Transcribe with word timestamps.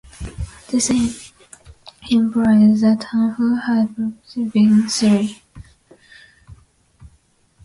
This 0.71 0.89
implies 2.09 2.81
that 2.81 3.05
Halfrek 3.11 3.61
had 3.65 3.95
previously 3.95 4.45
been 4.45 4.89
Cecily. 4.89 5.43